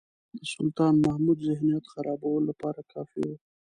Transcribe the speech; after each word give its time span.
د 0.37 0.39
سلطان 0.53 0.93
محمود 1.05 1.37
ذهنیت 1.47 1.85
خرابولو 1.93 2.47
لپاره 2.49 2.81
کافي 2.93 3.21
وو. 3.27 3.35